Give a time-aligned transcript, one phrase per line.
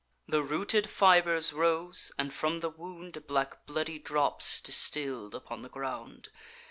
[0.27, 6.29] The rooted fibers rose, and from the wound Black bloody drops distill'd upon the ground.